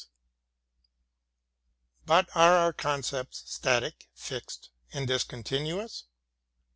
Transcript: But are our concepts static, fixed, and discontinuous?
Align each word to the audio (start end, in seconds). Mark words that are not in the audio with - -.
But 2.07 2.27
are 2.35 2.55
our 2.57 2.73
concepts 2.73 3.43
static, 3.45 4.09
fixed, 4.15 4.71
and 4.91 5.07
discontinuous? 5.07 6.05